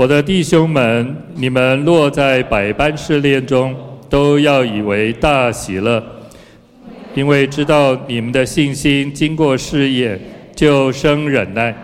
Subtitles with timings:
[0.00, 3.76] 我的弟兄们，你们落在百般试炼中，
[4.08, 6.02] 都要以为大喜乐，
[7.14, 10.18] 因为知道你们的信心经过试验，
[10.56, 11.76] 就生忍耐。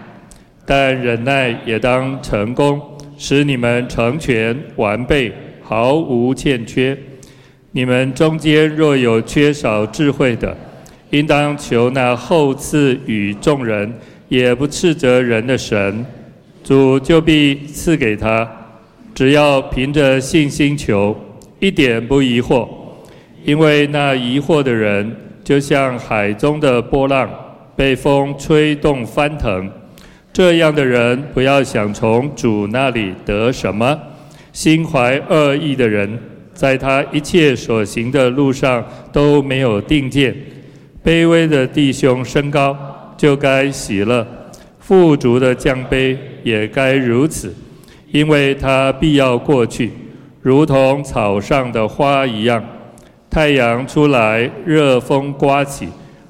[0.64, 2.80] 但忍耐也当成功，
[3.18, 5.30] 使你们成全完备，
[5.62, 6.96] 毫无欠缺。
[7.72, 10.56] 你们中间若有缺少智慧的，
[11.10, 13.92] 应当求那厚赐与众人，
[14.30, 16.02] 也不斥责人的神，
[16.66, 18.44] 主就必赐给他。
[19.14, 21.16] 只要凭着信心求，
[21.60, 22.68] 一点不疑惑，
[23.44, 27.30] 因为那疑惑的人，就像海中的波浪，
[27.76, 29.70] 被风吹动翻腾。
[30.32, 33.96] 这样的人不要想从主那里得什么。
[34.52, 36.18] 心怀恶意的人，
[36.52, 40.34] 在他一切所行的路上都没有定见。
[41.04, 42.76] 卑微的弟兄升高，
[43.16, 44.26] 就该喜乐；
[44.80, 47.52] 富足的降卑，也该如此，
[48.12, 49.90] 因为它必要过去，
[50.40, 52.64] 如同草上的花一样。
[53.28, 55.88] 太阳出来，热风刮起，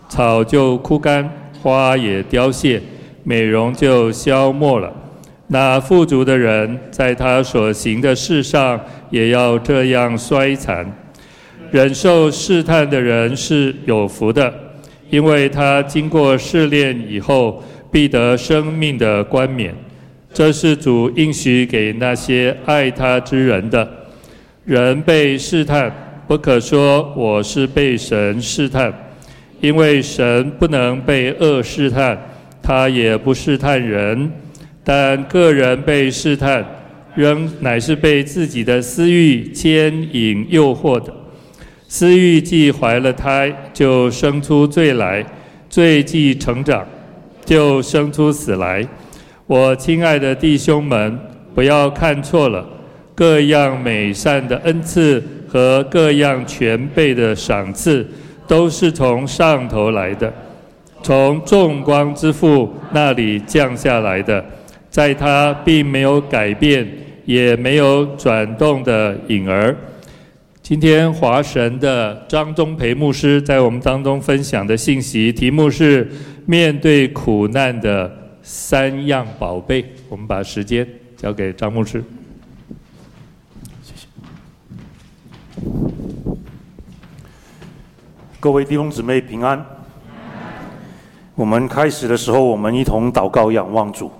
[0.08, 2.80] 草就枯干，花也凋谢。
[3.24, 4.90] 美容就消没了。
[5.48, 8.80] 那富足的人，在他所行的事上，
[9.10, 10.90] 也要这样衰残。
[11.70, 14.50] 忍受试探的人是有福的，
[15.10, 19.74] 因为他经过试炼以后，必得生命的冠冕。
[20.36, 23.90] 这是主应许给那些爱他之人的。
[24.66, 25.90] 人被试探，
[26.28, 28.92] 不可说我是被神试探，
[29.62, 32.18] 因为神不能被恶试探。
[32.62, 34.30] 他也不试探人，
[34.84, 36.62] 但个人被试探，
[37.14, 41.10] 仍乃是被自己的私欲牵引诱惑的。
[41.88, 45.24] 私欲既怀了胎，就生出罪来；
[45.70, 46.86] 罪既成长，
[47.42, 48.86] 就生出死来。
[49.46, 51.16] 我亲爱的弟兄们，
[51.54, 52.66] 不要看错了，
[53.14, 58.04] 各样美善的恩赐和各样全备的赏赐，
[58.48, 60.32] 都是从上头来的。
[61.00, 64.44] 从众光之父那里降下来的，
[64.90, 66.84] 在他并没有改变，
[67.24, 69.76] 也没有转动的影儿。
[70.60, 76.10] 今天华神的张忠培牧师在我们当中分享的信息，题目是
[76.46, 78.10] 面对苦难的
[78.48, 79.84] 三样宝贝。
[80.08, 82.02] 我们把时间交给张牧师。
[83.82, 84.06] 谢谢。
[88.38, 89.66] 各位弟兄姊妹平安。
[91.34, 94.12] 我们开始的时候，我们一同祷告，仰望主。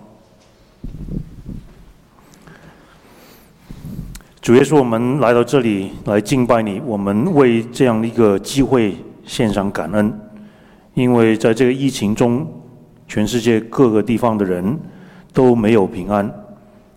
[4.42, 10.12] 主耶稣，我们来到这里来敬拜你，我们为这样一个机会献上感恩，
[10.94, 12.44] 因为在这个疫情中，
[13.06, 14.78] 全世界各个地方的人
[15.33, 16.33] 都没有平安，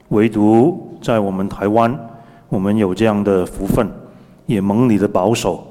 [0.10, 1.98] 唯独在我们台湾，
[2.50, 3.88] 我们有这样的福分，
[4.46, 5.66] 也蒙你的保守，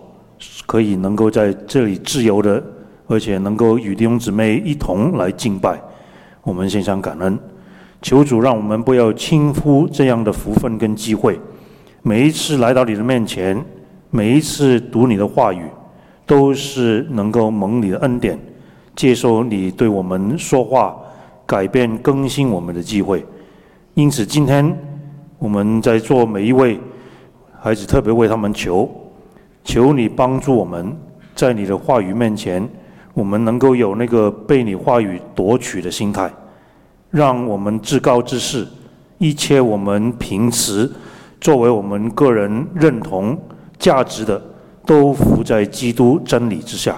[0.67, 2.63] 可以能够在这里自由的。
[3.11, 5.81] 而且能够与弟兄姊妹一同来敬拜，
[6.43, 7.39] 我们献上感恩，
[8.03, 11.41] 求主让我们不要轻忽这样的福分跟机会。
[12.03, 13.65] 每一次来到你的面前，
[14.11, 15.63] 每一次读你的话语，
[16.27, 18.39] 都是能够蒙你的恩典，
[18.99, 20.99] 接受你对我们说话、
[21.47, 23.25] 改变、更新我们的机会。
[23.95, 24.77] 因此，今天
[25.39, 26.81] 我们在座每一位
[27.61, 28.91] 孩子，特别为他们求，
[29.63, 30.97] 求你帮助我们
[31.37, 32.69] 在你的话语面前。
[33.15, 36.29] 我们能够有那个被你话语夺取的心态，
[37.09, 38.67] 让我们至高之事，
[39.19, 40.91] 一切我们平时
[41.41, 43.39] 作为我们个人认同
[43.79, 44.43] 价值的，
[44.85, 46.97] 都浮在基督真理之下。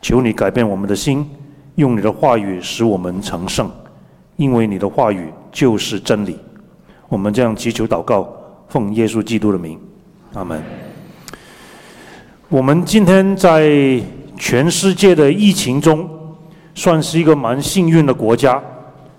[0.00, 1.28] 求你改变我们的心，
[1.74, 3.70] 用你的话语使我们成圣，
[4.36, 6.38] 因为你的话语就是真理。
[7.08, 8.32] 我们这样祈求祷告，
[8.68, 9.78] 奉耶稣基督的名，
[10.34, 10.62] 阿门。
[12.48, 14.00] 我们今天在。
[14.42, 16.08] 全世界的疫情中，
[16.74, 18.58] 算是一个蛮幸运的国家，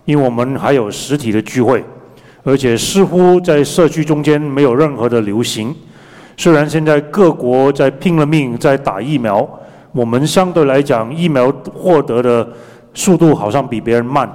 [0.04, 1.84] 因为我们还有实体的聚会，
[2.42, 5.76] 而且似乎在社区中间没有任何的流行。
[6.36, 9.48] 虽然现在各国在拼了命在打疫苗，
[9.92, 12.48] 我们相对来讲疫苗获得的
[12.94, 14.30] 速度好像比别人慢，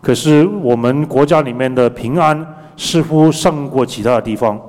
[0.00, 2.46] 可是我们国家里面的平安
[2.76, 4.60] 似乎胜过其他的地方，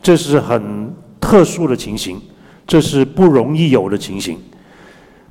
[0.00, 2.20] 这是很特殊的情形，
[2.66, 4.38] 这是不容易有的情形。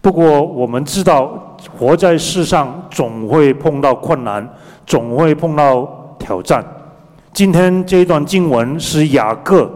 [0.01, 4.47] 不过，我们知道，活在世上总会碰到困难，
[4.85, 6.63] 总会碰到挑战。
[7.33, 9.69] 今天这一段经文是雅各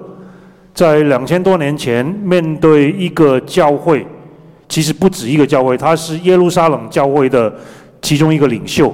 [0.74, 4.08] 在两千多年前面对一个教会，
[4.74, 7.54] 其实不止一个教会，他是耶路撒冷教会的
[8.02, 8.92] 其中一个领袖。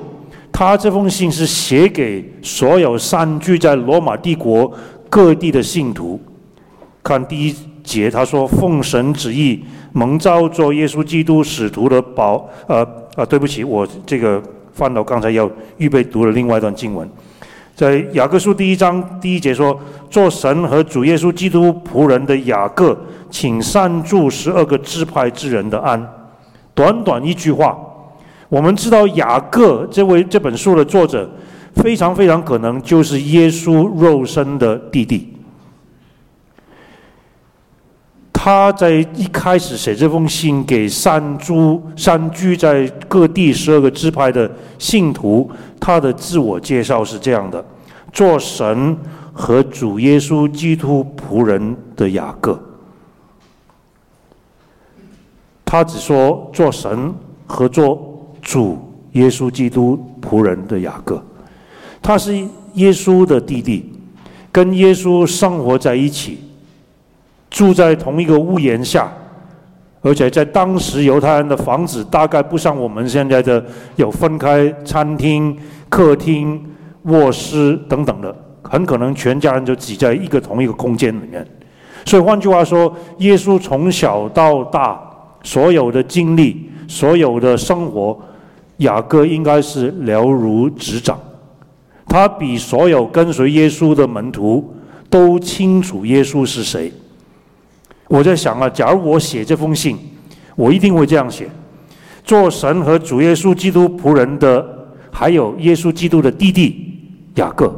[0.51, 4.69] 他这封信是写给所有散居在罗马帝国
[5.09, 6.19] 各地的信徒。
[7.01, 12.49] 看第一节，他说：“奉神旨意，蒙召做耶稣基督使徒的保……
[12.67, 12.85] 呃
[13.15, 14.43] 呃，对不起，我这个
[14.73, 17.09] 翻到刚才要预备读的另外一段经文，
[17.79, 19.79] 在雅各书第一章第一节说
[20.11, 22.99] ：‘做神和主耶稣基督仆人的雅各，
[23.29, 26.05] 请善助十二个支派之人的安。’
[26.75, 27.79] 短短一句话。”
[28.49, 31.29] 我们知道雅各这位这本书的作者，
[31.75, 35.38] 非常非常可能就是耶稣肉身的弟弟。
[38.41, 41.53] 他在一开始写这封信给散居
[41.97, 47.63] 散居在各地十二个支派的信徒，他的自我介绍是这样的：
[48.13, 48.97] 做神
[49.33, 52.57] 和主耶稣基督仆人的雅各。
[55.65, 57.13] 他只说做神
[57.45, 58.05] 和做。
[58.41, 58.79] 主
[59.11, 61.21] 耶稣基督仆人的雅各，
[62.01, 62.33] 他是
[62.75, 63.91] 耶稣的弟弟，
[64.49, 66.39] 跟耶稣生活在一起，
[67.49, 69.11] 住在同一个屋檐下，
[70.01, 73.63] 而且在当时犹太人的房子大概不像我们现在的
[73.95, 75.57] 有分开餐厅、
[75.89, 76.63] 客厅、
[77.03, 81.45] 卧室等等的，很可能全家人就挤在一个同一个空间里面。
[82.05, 84.99] 所以换句话说，耶稣从小到大
[85.43, 88.19] 所有的经历、所有的生活。
[88.79, 91.19] 雅各应该是了如指掌，
[92.07, 94.73] 他比所有跟随耶稣的门徒
[95.09, 96.89] 都清楚耶稣是谁。
[98.09, 99.97] 我在想啊，假如我写这封信，
[100.57, 101.49] 我一定会这样写：
[102.25, 106.99] 做神和主耶稣基督仆人的，还有耶稣基督的弟弟
[107.35, 107.73] 雅各。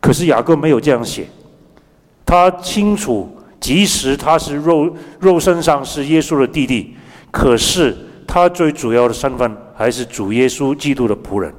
[0.00, 1.26] 可是雅各没有这样写，
[2.24, 6.96] 他清楚，即使他是肉肉身上是耶稣的弟弟，
[7.30, 7.94] 可是。
[8.26, 11.54] 他最主要的身份还是主耶稣基督的仆人，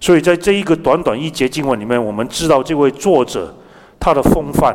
[0.00, 3.54] 所以在这一个短短一节经文里面，我们知道这位作者
[4.00, 4.74] 他的风范，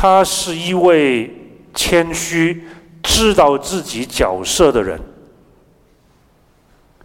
[0.00, 1.30] 他是一位
[1.74, 2.66] 谦虚、
[3.02, 4.98] 知道自己角色的人，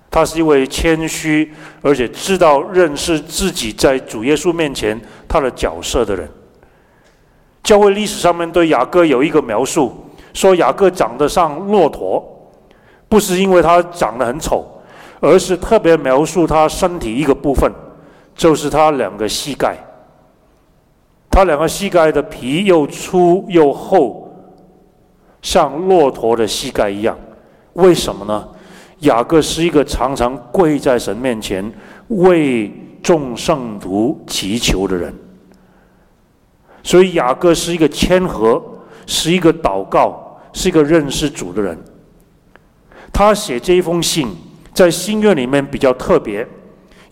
[0.10, 1.52] 他是一位谦虚
[1.82, 4.98] 而且知道认识自己在主耶稣面前
[5.28, 6.26] 他的角色的人。
[7.66, 9.94] 教会历史上面对雅各有一个描述，
[10.34, 12.24] 说雅各长得像骆驼。
[13.10, 14.66] 不是因为他长得很丑，
[15.20, 17.70] 而是特别描述他身体一个部分，
[18.34, 19.76] 就是他两个膝盖。
[21.36, 24.34] 他两个膝盖的皮又粗又厚，
[25.42, 27.20] 像骆驼的膝盖一样。
[27.74, 28.48] 为什么呢？
[29.00, 31.70] 雅各是一个常常跪在神面前
[32.08, 32.72] 为
[33.04, 35.14] 众圣徒祈求的人，
[36.82, 38.64] 所以雅各是一个谦和，
[39.06, 41.78] 是一个祷告，是一个认识主的人。
[43.12, 44.30] 他写这一封信，
[44.74, 46.48] 在新约里面比较特别，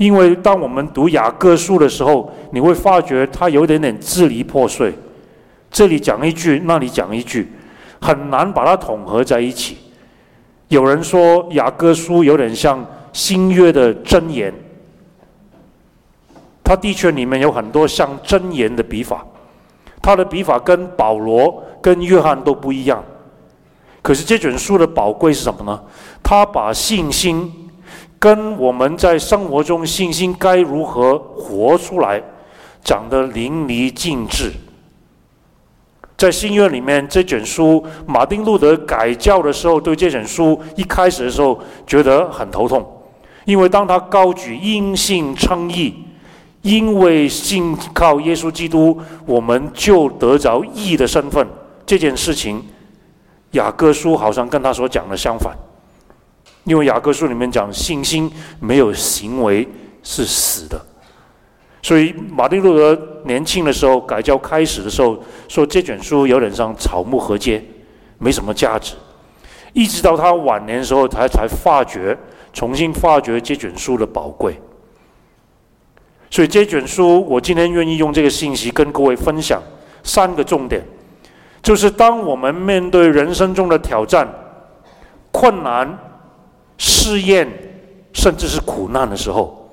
[0.04, 4.94] 因为当我们读雅各书的时候，你会发觉他有点点支离破碎，
[5.72, 7.50] 这里讲一句，那里讲一句，
[8.02, 9.78] 很难把它统合在一起。
[10.68, 14.54] 有人说雅各书有点像新约的箴言，
[16.66, 19.26] 他的确里面有很多像箴言的笔法，
[20.02, 23.02] 他的笔法跟保罗、跟约翰都不一样。
[24.02, 25.82] 可是这卷书的宝贵是什么呢？
[26.22, 27.63] 他把信心
[28.24, 32.24] 跟我们在生活中信心该如何活出来
[32.82, 34.50] 讲得淋漓尽致。
[36.16, 42.90] 在新约里面，这卷书马丁路德改教的时候，对这卷书一开始的时候觉得很头痛，
[43.44, 45.94] 因为当他高举因信称义，
[46.62, 51.46] 因为信靠耶稣基督，我们就得着义的身份
[51.86, 52.64] 这件事情。
[53.52, 55.54] 雅各书好像跟他所讲的相反，
[56.66, 59.68] 因为雅各书里面讲信心没有行为
[60.02, 60.80] 是死的，
[61.82, 67.62] 所以马丁路德年轻的时候改教开始的时候说，这卷书有点像草木禾秸，
[68.18, 68.96] 没什么价值，
[69.74, 72.18] 一直到他晚年的时候他才发觉，
[72.54, 74.58] 重新发觉这卷书的宝贵。
[76.30, 79.62] 所以这卷书我今天愿意用这个信息跟各位分享
[80.04, 80.84] 三个重点。
[81.62, 84.28] 就是当我们面对人生中的挑战、
[85.32, 85.98] 困难、
[86.78, 87.48] 试验，
[88.14, 89.70] 甚至是苦难的时候，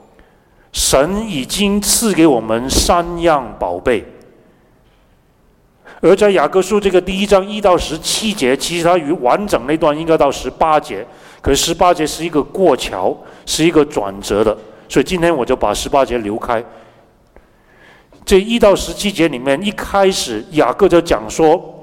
[0.73, 4.05] 神已经赐给我们三样宝贝。
[6.01, 11.07] 而在雅各书这个第一章一到十七节，其实它与完整那段应该到十八节，
[11.43, 14.57] 可是十八节是一个过桥，是一个转折的，
[14.89, 16.65] 所以今天我就把十八节留开。
[18.25, 21.77] 这一到十七节里面，一开始雅各就讲说。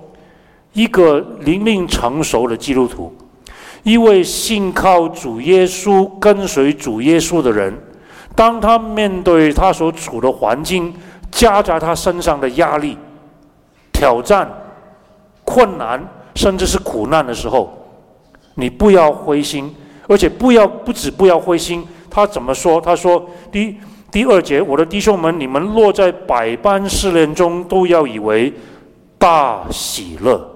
[0.74, 3.12] 一个灵命成熟的基督徒，
[3.84, 7.74] 一位信靠主耶稣、跟随主耶稣的人，
[8.36, 10.94] 当他面对他所处的环境
[11.32, 12.98] 加在他身上的压力、
[13.94, 14.50] 挑战、
[15.44, 16.06] 困难，
[16.36, 17.72] 甚至是苦难的时候，
[18.56, 19.74] 你不要灰心，
[20.08, 21.86] 而且不要不止不要灰心。
[22.10, 22.82] 他怎么说？
[22.82, 23.78] 他说：“第
[24.12, 28.52] 第二节，我的弟兄们，你们落在百般试炼中，都要以为
[29.20, 30.50] 大喜乐。”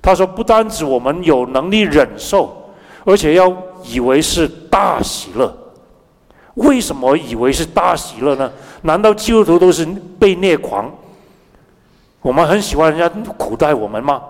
[0.00, 2.70] 他说：“不单止我们有能力忍受，
[3.04, 3.52] 而且要
[3.84, 5.52] 以为是大喜乐。
[6.54, 8.50] 为什么以为是大喜乐呢？
[8.82, 9.86] 难道基督徒都是
[10.18, 10.90] 被虐狂？
[12.22, 14.22] 我们很喜欢人家苦待我们吗？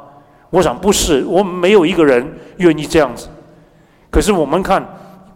[0.51, 2.27] 我想不是，我们没有一个人
[2.59, 3.29] 愿意这样子。
[4.11, 4.87] 可是我们看，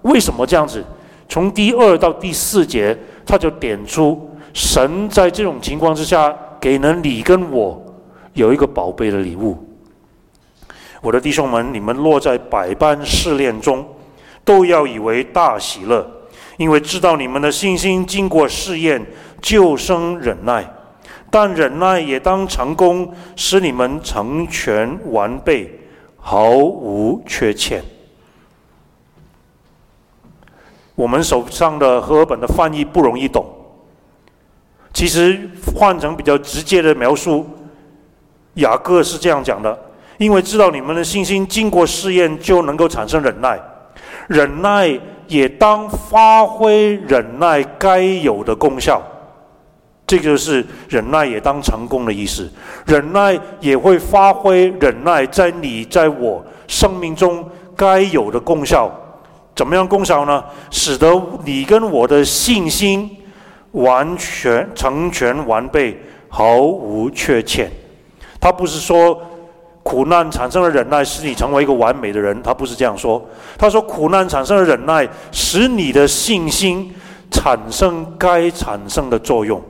[0.02, 0.84] 为什么这样子？
[1.28, 7.82] 从第二到第四节，他就点出神在这种情况之下，给了你跟我
[8.34, 9.56] 有一个宝贝的礼物。”
[11.02, 13.84] 我的弟兄们，你们落在百般试炼中，
[14.44, 16.08] 都要以为大喜乐，
[16.56, 19.04] 因为知道你们的信心经过试验，
[19.40, 20.64] 就生忍耐。
[21.28, 25.80] 但忍耐也当成功，使你们成全完备，
[26.16, 27.82] 毫无缺欠。
[30.94, 33.44] 我们手上的和合本的翻译不容易懂，
[34.92, 37.44] 其实换成比较直接的描述，
[38.54, 39.76] 雅各是这样讲的。
[40.18, 43.58] 因为知道你们的信心经过试验，就能够产生忍耐，
[44.28, 49.02] 忍耐也当发挥忍耐该有的功效，
[50.06, 52.48] 这就是忍耐也当成功的意思。
[52.86, 58.90] 忍耐也会发挥忍耐在你在我生命中该有的功效，
[59.56, 60.44] 怎么样功效呢？
[60.70, 63.10] 使得你跟我的信心
[63.72, 67.68] 完全成全完备，毫无缺欠。
[68.38, 69.20] 他不是说。
[69.82, 72.40] 苦难产生了忍耐，使你成为一个完美的人。
[72.42, 73.22] 他不是这样说。
[73.58, 76.94] 他说，苦难产生了忍耐，使你的信心
[77.30, 79.60] 产生该产生的作用，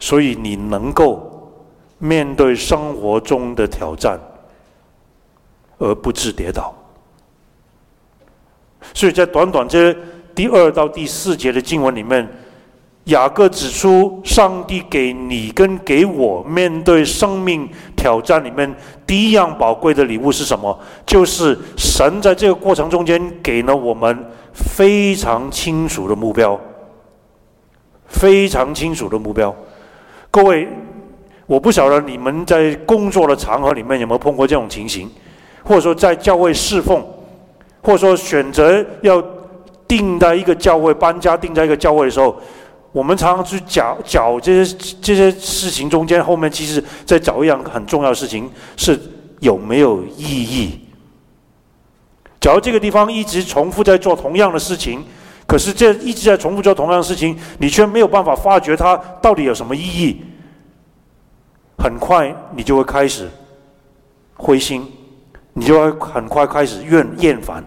[0.00, 1.52] 所以你能够
[1.98, 4.18] 面对生活中的挑战
[5.78, 6.74] 而不致跌倒。
[8.92, 9.94] 所以在短短这
[10.34, 12.28] 第二到第四节的经文里面。
[13.04, 17.66] 雅各指出，上帝给你跟给我面对生命
[17.98, 18.72] 挑战里面
[19.04, 20.78] 第一样宝贵的礼物是什么？
[21.04, 24.16] 就是神在这个过程中间给了我们
[24.54, 26.58] 非常清楚的目标，
[28.06, 29.54] 非常清楚的目标。
[30.30, 30.68] 各位，
[31.46, 35.10] 我不晓得你们在工作的场合里面有没有碰过这种情形，
[35.64, 37.04] 或者说在教会侍奉，
[37.82, 39.22] 或者说选择要
[39.88, 42.36] 定在一个教会搬家，定在一个教会的时候。
[42.90, 48.98] 我们常常去找找这些这些事情中间，后面其实在找一样很重要的事情，是
[49.40, 50.80] 有没有意义？
[52.40, 55.04] 假如这个地方一直重复在做同样的事情，
[55.46, 60.22] 可是这一直在重复做同样的事情，你却没有办法发觉它到底有什么意义，
[61.78, 63.28] 很快你就会开始
[64.34, 64.86] 灰心，
[65.52, 67.62] 你就会很快开始厌厌烦，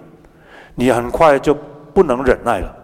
[0.74, 1.54] 你很快就
[1.94, 2.76] 不能忍耐了。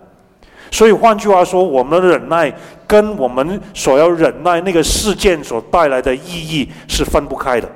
[0.72, 2.54] 所以换句话说，我们的忍耐
[2.86, 7.70] 跟我们所要忍耐那个事件所带来的意义是分不开的。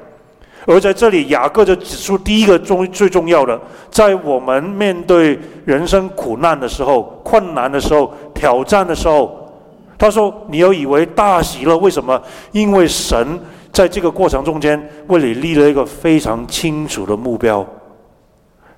[0.67, 9.51] 而在这里，雅各就指出第一个重最重要的，在我们面对人生苦难的时候、困难的时候、挑战的时候，
[9.97, 12.21] 他说：“你要以为大喜乐，为什么？
[12.51, 13.39] 因为神
[13.71, 17.65] 在这个过程中间为你立了一个非常清楚的目标，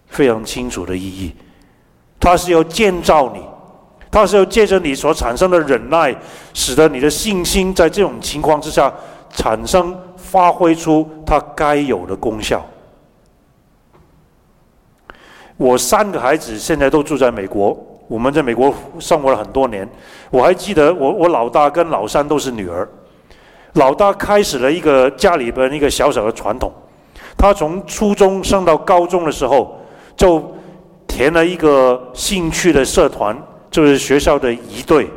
[0.08, 1.34] 非常清楚的意义，
[2.18, 3.42] 他是要建造你。”
[4.14, 6.16] 他是要借着你所产生的忍耐，
[6.54, 8.94] 使得你的信心在这种情况之下
[9.32, 12.64] 产生发挥出它该有的功效。
[15.58, 17.76] 我三个孩子现在都住在美国，
[18.08, 19.90] 我们在美国生活了很多年。
[20.30, 22.88] 我还记得我我老大跟老三都是女儿，
[23.74, 26.72] 老大开始了一个家里边一个小小的传统，
[27.36, 29.76] 他从初中升到高中的时候，
[30.16, 30.54] 就
[31.08, 33.36] 填了一个兴趣的社团。
[33.74, 35.08] 就是学校的一队，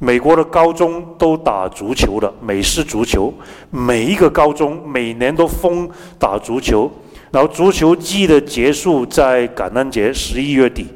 [0.00, 3.32] 美国的高中都打足球的美式足球，
[3.70, 6.90] 每一个高中每年都疯打足球，
[7.30, 10.88] 然后足球季的结束在感恩节十一月底，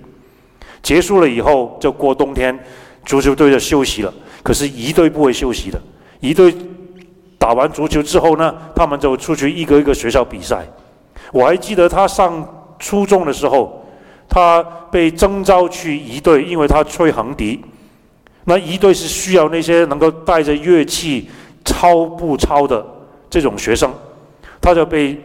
[0.83, 2.59] 结束了以后就过冬天，
[3.07, 4.13] 足球队就休息了。
[4.43, 5.81] 可是一队不会休息的，
[6.19, 6.53] 一队
[7.39, 10.67] 打完足球之后呢，他们就出去一个一个学校比赛。
[11.33, 12.45] 我还记得他上
[12.81, 13.81] 初中的时候。
[14.35, 14.61] 他
[14.91, 17.65] 被征召去一队，因为他吹横笛。
[18.47, 21.31] 那一队是需要那些能够带着乐器
[21.65, 22.85] 操步操的
[23.31, 23.95] 这种学生，
[24.61, 25.17] 他就被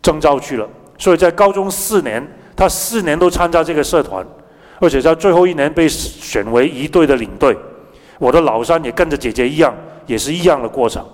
[0.00, 0.66] 征召去了。
[0.96, 4.26] 所以在高中四年，他四年都参加这个社团，
[4.80, 7.54] 而且在最后一年被选为一队的领队。
[8.18, 9.74] 我的老三也跟着姐姐一样，
[10.06, 11.04] 也是一样的过程。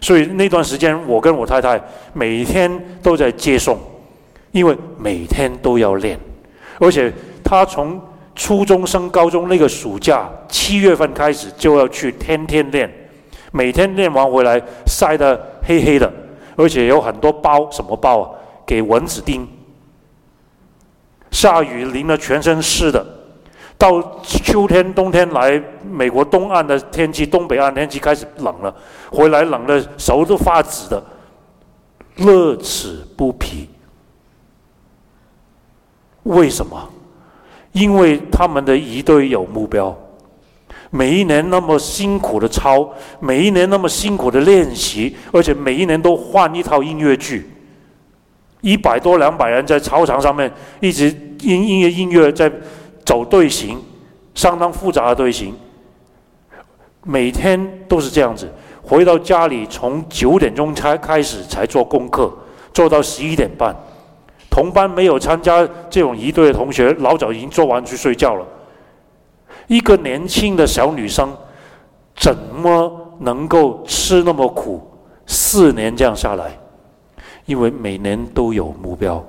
[0.00, 1.80] 所以那段时间，我跟我太太
[2.12, 3.78] 每天都在接送，
[4.54, 6.16] 因为每天都要练。
[6.78, 8.00] 而且他从
[8.36, 12.88] 初中升高中那个暑假七月份开始就要去天天练，
[13.50, 16.12] 每天练完回来晒得黑黑的，
[16.56, 18.30] 而且有很多包，什么包啊？
[18.64, 19.46] 给蚊子叮，
[21.32, 23.04] 下雨淋得全身湿的，
[23.76, 28.72] 到秋天冬天来，美国东岸的天气，东北岸天气开始冷了，
[29.10, 31.04] 回来冷得手都发紫的，
[32.18, 33.68] 乐此不疲。
[36.24, 36.90] 为什么？
[37.72, 39.96] 因为他们的仪队有目标，
[40.90, 42.88] 每一年那么辛苦的操，
[43.18, 47.50] 每一年那么辛苦的练习，而且每一年都换一套音乐剧。
[48.60, 50.50] 一百多两百人在操场上面
[50.80, 51.08] 一直
[51.40, 52.50] 音音乐音乐在
[53.04, 53.78] 走队形，
[54.34, 55.54] 相当复杂的队形。
[57.02, 58.48] 每天都是这样子，
[58.82, 62.32] 回到家里从九点钟才开始才做功课，
[62.72, 63.76] 做到十一点半。
[64.54, 68.46] 同班没有参加这种仪队的同学，老早已经做完去睡觉了。
[69.66, 71.36] 一个年轻的小女生，
[72.14, 74.80] 怎么能够吃那么苦？
[75.26, 76.56] 四年这样下来。
[77.46, 79.22] 因为每年都有目标，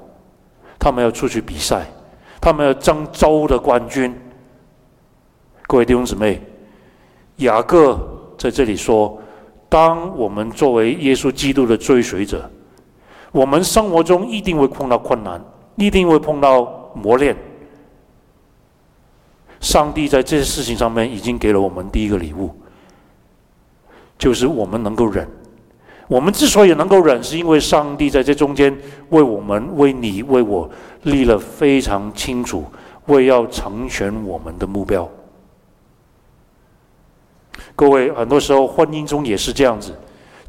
[0.77, 1.88] 他们要出去比赛，
[2.39, 4.15] 他们要争州的冠军。
[5.63, 6.39] 各位弟兄姊妹，
[7.38, 8.00] 雅各
[8.38, 9.20] 在这里说：
[9.67, 12.48] 当我们作为耶稣基督的追随者，
[13.36, 15.44] 我们生活中一定会碰到困难，
[15.75, 17.36] 一定会碰到磨练。
[19.60, 22.56] 上帝在这些事情上面已经给了我们第一个礼物，
[24.18, 25.27] 就是我们能够忍。
[26.08, 28.74] 我们之所以能够忍，是因为上帝在这中间
[29.10, 30.70] 为我们、为你、为我
[31.01, 32.63] 立了非常清楚，
[33.08, 35.10] 为要成全我们的目标。
[37.75, 39.94] 各位，很多时候婚姻中也是这样子，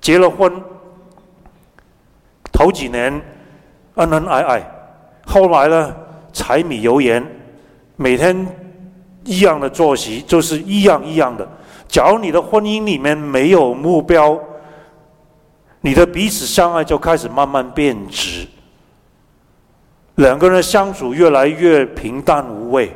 [0.01, 0.63] 结了婚
[2.67, 3.23] 头几年
[3.95, 4.63] 恩恩爱爱，
[5.25, 5.95] 后来呢，
[6.33, 7.25] 柴米油盐，
[7.95, 8.45] 每天
[9.23, 11.49] 一样的作息，就是一样一样的。
[11.87, 14.37] 假如你的婚姻里面没有目标，
[15.81, 18.49] 你的彼此相爱就开始慢慢变质，
[20.17, 22.91] 两个人相处越来越平淡无味。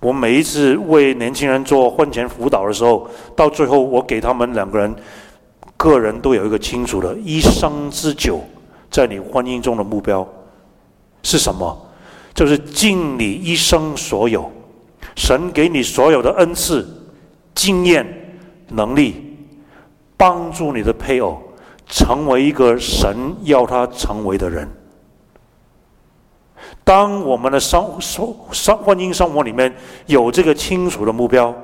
[0.00, 4.92] 我每一次为年轻人做婚前辅导的时候，到最后我给他们两个人
[5.80, 8.44] 个人都有一个清楚的一生之久，
[8.90, 10.28] 在你婚姻中的目标
[11.22, 11.74] 是什么？
[12.34, 14.52] 就是尽你一生所有，
[15.16, 16.86] 神给你所有的恩赐、
[17.54, 18.06] 经验、
[18.68, 19.26] 能力。
[20.18, 21.40] 帮助你的配偶
[21.86, 24.68] 成为一个神要他成为的人。
[26.84, 31.56] 当我们的生生生婚姻生活里面有这个清楚的目标，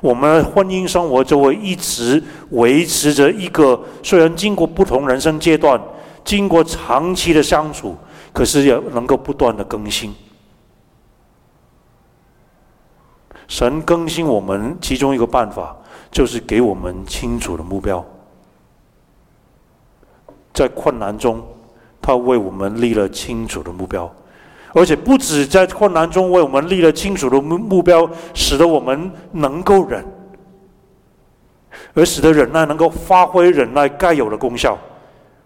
[0.00, 5.80] 我们的婚姻生活就会一直维持着一个虽然经过不同人生阶段，
[6.24, 7.96] 经过长期的相处，
[8.32, 10.14] 可是也能够不断的更新。
[13.46, 15.76] 神更新我们其中一个办法。
[16.10, 18.02] 就是给我们清楚的目标，
[20.54, 21.42] 在困难中，
[22.00, 24.10] 他为我们立了清楚的目标，
[24.74, 30.04] 而且不止在困难中为我们立了清楚的目目标，使得我们能够忍，
[31.94, 34.78] 而使得忍耐能够发挥忍耐该有的功效。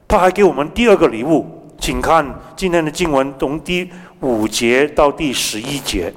[0.08, 1.46] 他还给我们第二个礼物，
[1.78, 3.88] 请看今天的经文，从第
[4.20, 6.12] 五节到第十一节。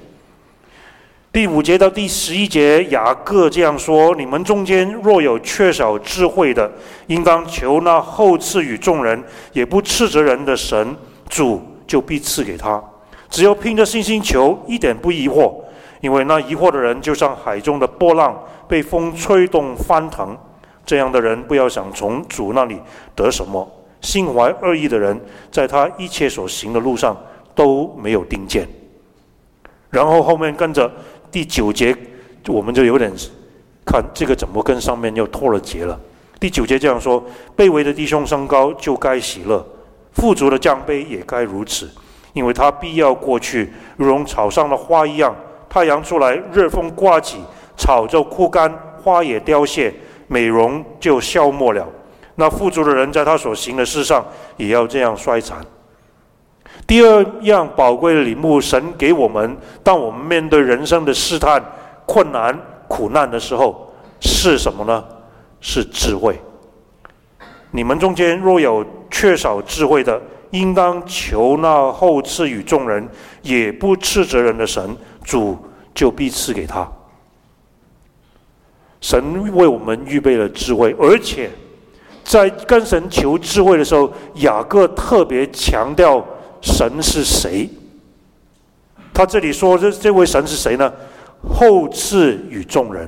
[1.31, 6.71] 第五节到第十一节，雅各这样说：你们中间若有缺少智慧的，
[7.07, 10.95] 应当求那后赐与众人，也不斥责人的神，
[11.29, 12.81] 主就必赐给他。
[13.29, 15.53] 只有凭着信心求，一点不疑惑，
[16.01, 20.37] 因为那疑惑的人，就像海中的波浪，被风吹动翻腾。
[20.85, 22.79] 这样的人，不要想从主那里
[23.15, 23.67] 得什么。
[24.01, 25.19] 心怀恶意的人，
[25.51, 27.17] 在他一切所行的路上
[27.55, 28.67] 都没有定见。
[29.89, 30.91] 然后后面跟着。
[31.31, 31.93] 第九节，
[32.47, 33.11] 我们就有点
[33.85, 35.99] 看这个怎么跟上面又脱了节了。
[36.39, 37.21] 第九节这样说：
[37.57, 39.61] 卑微的弟兄升高，就该喜乐；
[40.13, 41.89] 富足的降卑，也该如此，
[42.35, 45.33] 因为他必要过去，如同草上的花一样。
[45.69, 47.39] 太阳出来，热风刮起，
[47.77, 48.71] 草就枯干，
[49.01, 49.93] 花也凋谢，
[50.27, 51.87] 美容就消没了。
[52.35, 54.23] 那富足的人在他所行的事上，
[54.57, 55.65] 也要这样衰残。
[56.85, 61.63] 第二样宝贵的礼物，神给我们，当我们面对人生的试探、
[62.05, 62.57] 困难、
[62.89, 65.03] 苦难的时候，是什么呢？
[65.61, 66.37] 是智慧。
[67.71, 70.21] 你们中间若有缺少智慧的，
[70.59, 73.07] 应当求那后赐与众人，
[73.41, 75.57] 也不斥责人的神，主
[75.93, 76.87] 就必赐给他。
[79.01, 81.51] 神为我们预备了智慧，而且
[82.23, 86.25] 在跟神求智慧的时候，雅各特别强调
[86.61, 87.69] 神是谁。
[89.13, 90.91] 他这里说这这位神是谁呢？
[91.47, 93.07] 后赐与众人，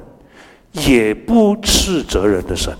[0.72, 2.72] 也不斥责人的神。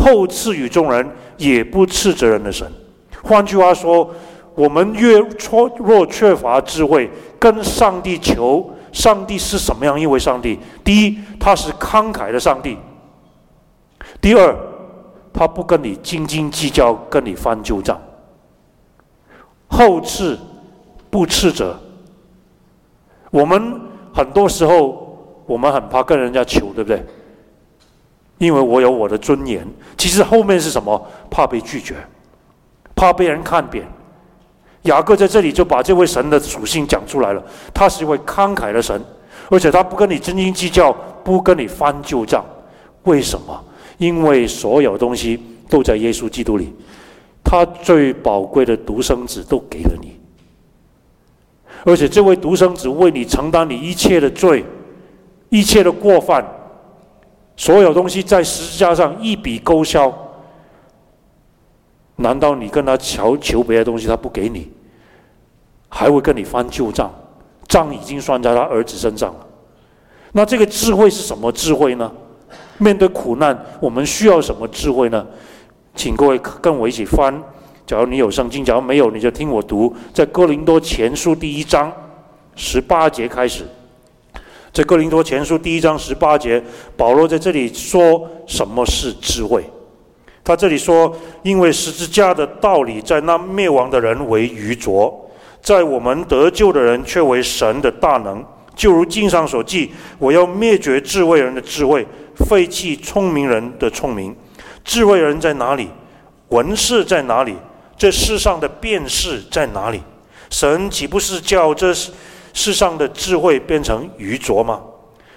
[0.00, 2.66] 后赐予众人，也不斥责人的神。
[3.22, 4.10] 换句话说，
[4.54, 10.58] 我们越错若缺乏智慧，跟上帝求，上帝是什么样一位上帝？
[10.82, 12.76] 第一，他是慷慨的上帝；
[14.22, 14.56] 第二，
[15.34, 18.00] 他不跟你斤斤计较，跟你翻旧账。
[19.68, 20.38] 后赐
[21.10, 21.78] 不斥责。
[23.30, 23.80] 我们
[24.14, 27.04] 很多时候，我们很怕跟人家求，对不对？
[28.40, 29.66] 因为我有我的尊严，
[29.98, 31.06] 其实后面是什么？
[31.30, 31.94] 怕被拒绝，
[32.96, 33.86] 怕被人看扁。
[34.84, 38.98] 雅各在这里就把这位神的属性讲出来了，他是一位慷慨的神，
[39.50, 40.90] 而且他不跟你斤斤计较，
[41.22, 42.42] 不跟你翻旧账。
[43.02, 43.62] 为什么？
[43.98, 46.72] 因为所有东西都在耶稣基督里，
[47.44, 50.18] 他最宝贵的独生子都给了你，
[51.84, 54.64] 而且这位独生子为你承担你一切的罪，
[55.50, 56.42] 一切的过犯。
[57.60, 60.10] 所有东西在十字架上一笔勾销，
[62.16, 64.72] 难道你跟他求求别的东西，他不给你，
[65.90, 67.12] 还会跟你翻旧账？
[67.68, 69.46] 账已经算在他儿子身上了。
[70.32, 72.10] 那这个智慧是什么智慧呢？
[72.78, 75.26] 面对苦难，我们需要什么智慧呢？
[75.94, 77.42] 请各位跟我一起翻。
[77.86, 81.92] 假如你有圣经，假如没有，你就听我读，在哥林多前书第一章
[82.56, 83.66] 十八节开始。
[84.72, 86.62] 在哥林多前书第一章十八节，
[86.96, 89.64] 保罗在这里说什么是智慧？
[90.44, 95.28] 他这里说：“因为十字架的道理，在那灭亡的人为愚拙，
[95.60, 98.44] 在我们得救的人却为神的大能。
[98.76, 102.06] 就如经上所记：我要灭绝智慧人的智慧，
[102.36, 104.34] 废弃聪明人的聪明。
[104.84, 105.88] 智慧人在哪里？
[106.50, 107.56] 文士在哪里？
[107.98, 110.00] 这世上的辩士在哪里？
[110.48, 111.92] 神岂不是叫这？”
[112.52, 114.80] 世上的智慧变成愚拙吗？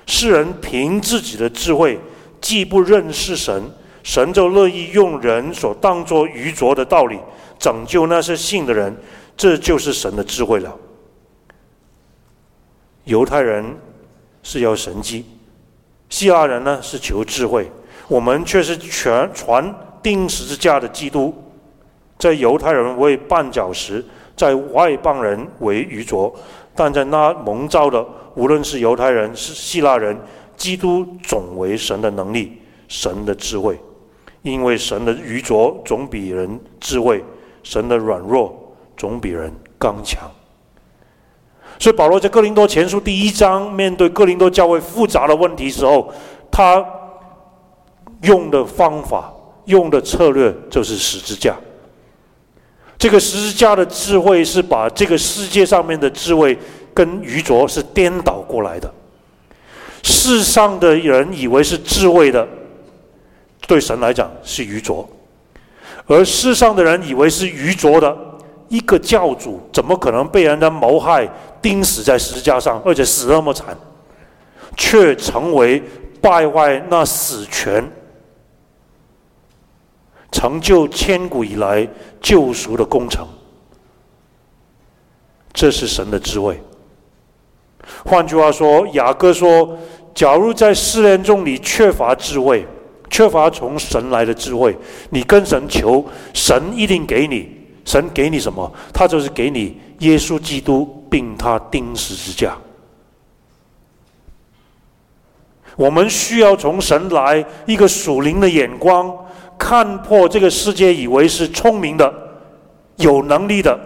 [0.06, 2.00] 世人凭自己的智慧，
[2.42, 3.64] 既不认识神，
[4.04, 7.18] 神就乐意用人所当作愚拙的道理
[7.58, 8.94] 拯救那些信的人，
[9.38, 10.76] 这就是神的智慧了。
[13.06, 13.66] 犹太人
[14.44, 15.26] 是要神迹，
[16.10, 17.72] 希腊人呢是求智慧，
[18.10, 21.34] 我们却是全传钉十字架的基督，
[22.18, 24.04] 在犹太人为绊脚石，
[24.36, 26.34] 在外邦人为愚拙。
[26.76, 28.06] 但在那蒙召的，
[28.36, 30.18] 无论是犹太人是希腊人，
[30.58, 33.80] 基督总为神的能力，神的智慧，
[34.42, 37.24] 因为神的愚拙总比人智慧，
[37.62, 40.30] 神的软弱总比人刚强。
[41.80, 46.12] 所以保罗在哥林多前书第一章面对哥林多教会复杂的问题时候，
[46.52, 46.84] 他
[48.22, 49.34] 用的方法、
[49.66, 51.56] 用的策略就是十字架。
[53.04, 56.58] 这个十字架的智慧是把这个世界上面的智慧
[56.94, 58.90] 跟愚拙是颠倒过来的。
[60.04, 62.48] 世上的人以为是智慧的，
[63.68, 65.06] 对神来讲是愚拙；
[66.08, 68.18] 而世上的人以为是愚拙的，
[68.70, 71.30] 一个教主怎么可能被人家谋害、
[71.62, 73.78] 钉死在十字架上，而且死那么惨，
[74.78, 75.84] 却成为
[76.22, 77.84] 败坏那死权？
[80.34, 81.88] 成就千古以来
[82.20, 83.26] 救赎的工程，
[85.54, 86.60] 这是神的智慧。
[88.04, 89.78] 换句话说，雅各说：
[90.16, 92.66] 假如在试炼中你缺乏智慧，
[93.10, 94.76] 缺乏从神来的智慧，
[95.12, 97.62] 你跟神求，神一定给你。
[97.86, 98.72] 神给你什么？
[98.94, 102.58] 他就是给你耶稣基督，并他钉十字架。
[105.76, 109.14] 我们需要从神来一个属灵的眼光。
[109.58, 112.14] 看破这个世界，以为是聪明的、
[112.98, 113.80] 有能力的，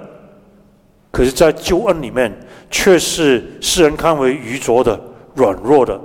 [1.11, 2.35] 可是，在救恩里面，
[2.69, 4.99] 却是世人看为愚拙的、
[5.35, 5.99] 软弱的，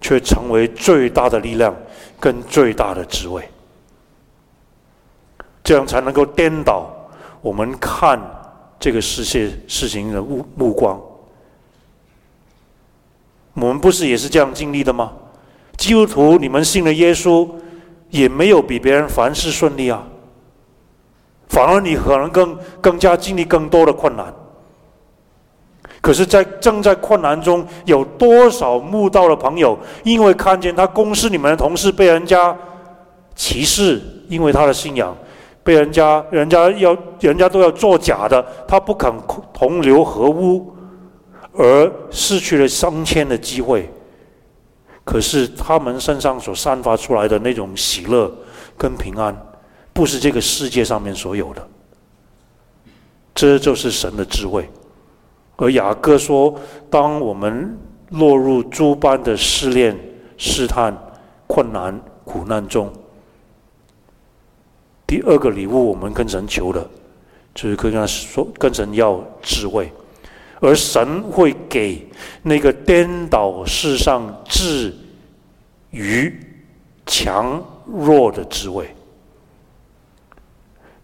[0.00, 1.74] 却成为最大的力量
[2.18, 3.42] 跟最大的职位。
[5.64, 6.90] 这样才能够颠倒
[7.40, 8.20] 我们看
[8.80, 11.00] 这个世界事情的目目光。
[13.54, 15.12] 我们不是也是这样经历的吗？
[15.76, 17.48] 基督徒，你们信了耶稣。
[18.12, 20.04] 也没有比别人凡事顺利啊，
[21.48, 24.32] 反而你可能更更加经历更多的困难。
[26.02, 32.54] 可是，在正在困难中，有多少慕道的朋友，因为看见他公司里面的同事被人家
[33.34, 35.16] 歧视，因为他的信仰
[35.64, 39.10] 被人家人家要人家都要作假的，他不肯
[39.54, 40.74] 同流合污，
[41.54, 43.88] 而失去了升迁的机会。
[45.04, 48.32] 可是他们身上所散发出来的那种喜乐
[48.78, 49.36] 跟平安，
[49.92, 51.68] 不是这个世界上面所有的。
[53.34, 54.68] 这就是神的智慧。
[55.56, 56.54] 而雅各说
[56.90, 57.76] ：“当我们
[58.10, 59.96] 落入诸般的试炼、
[60.36, 60.96] 试探、
[61.46, 62.92] 困难、苦难中，
[65.06, 66.88] 第二个礼物，我们跟神求的，
[67.54, 69.92] 就是跟他说，跟神要智慧。
[70.62, 72.08] 而神会给
[72.42, 74.94] 那个颠倒世上智
[75.90, 76.34] 愚
[77.04, 78.88] 强弱的智慧。”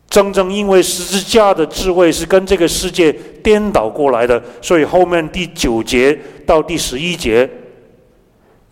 [0.09, 3.13] 正正因为十字架的智慧是跟这个世界
[3.45, 7.49] 颠倒过来的，所以后面第九节到第十一节，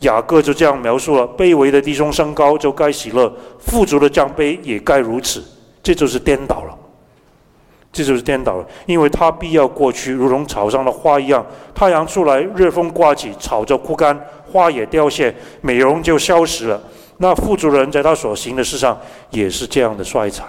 [0.00, 5.44] 雅各就这样描述了：卑微的弟兄升高就该喜乐，富足的降卑也该如此。
[5.82, 6.78] 这就是颠倒了，
[7.96, 11.44] 这就是颠倒了，因为他必要过去，如同草上的花一样。
[11.74, 14.14] 太阳出来，热风刮起，草就枯干，
[14.52, 16.78] 花也凋谢，美容就消失了。
[17.16, 20.46] 那富足的人在他所行的事上也是这样的衰残。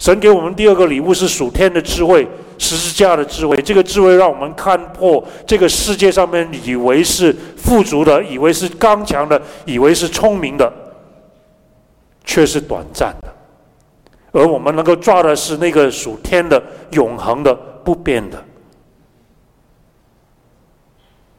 [0.00, 2.26] 神给我们第二个礼物是属天的智慧，
[2.58, 3.54] 十字架的智慧。
[3.62, 10.72] 这个智慧让我们看破这个世界上面以为是富足的，以为是刚强的，以为是聪明的，
[12.24, 13.31] 却是短暂的。
[14.32, 18.42] 而我们能够抓的是那个属天的、永恒的、不变的。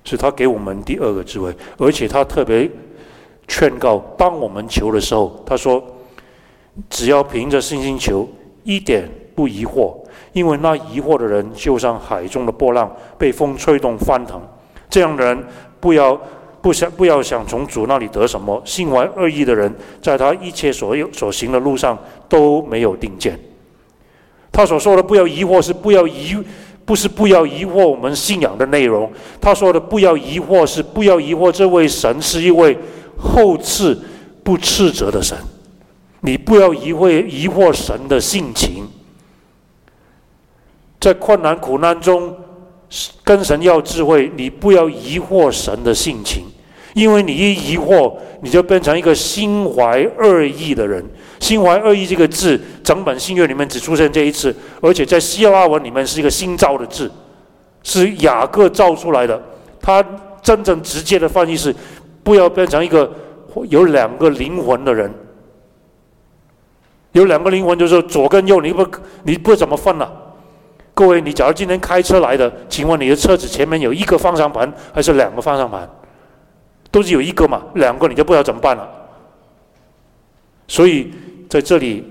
[0.03, 2.69] 是他给我们第二个智慧，而且他特别
[3.47, 5.83] 劝告：当我们求的时候，他说，
[6.89, 8.27] 只要凭着信心求。
[8.65, 9.93] 一点不疑惑，
[10.31, 14.41] 因为那疑惑的人就像海中的波浪，被风吹动翻腾。
[14.89, 15.45] 这样的人
[15.81, 16.17] 不要
[16.63, 18.61] 不想不要想从主那里得什么。
[18.63, 21.99] 心怀恶意的人，在他一切所有所行的路上
[22.29, 23.37] 都没有定见。
[24.49, 26.33] 他所说的不要疑惑，是不要疑，
[26.85, 29.11] 不是不要疑惑我们信仰的内容。
[29.41, 32.77] 他说的不要疑惑，是不要疑惑这位神是一位
[33.17, 34.01] 厚赐
[34.41, 35.37] 不斥责的神。
[36.21, 38.87] 你不要疑惑疑惑神的性情，
[41.01, 42.33] 在困难苦难中
[43.21, 44.31] 跟神要智慧。
[44.37, 46.45] 你不要疑惑神的性情，
[46.93, 51.03] 因为你一疑惑，你就变成一个心怀恶意的人。
[51.39, 57.11] 心怀恶意这个字，整本新约里面只出现这一次，而且在希腊文里面是一个新造的字，
[57.83, 59.41] 是雅各造出来的。
[59.81, 60.03] 他
[60.41, 61.75] 真正直接的翻译是：
[62.23, 63.11] 不要变成一个
[63.69, 65.13] 有两个灵魂的人。
[67.11, 68.87] 有两个灵魂，就是左跟右，你不
[69.23, 70.11] 你不怎么分了、
[70.93, 75.87] 各位，你假如今天开车来的，请问你的车子前面有一个方向盘还是两个方向盘？
[76.93, 78.87] 都是有一个嘛，两个你就不知道怎么办了。
[80.67, 81.11] 所以
[81.49, 82.05] 在这里，